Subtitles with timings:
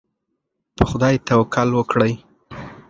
[0.77, 2.13] په خدای توکل وکړئ.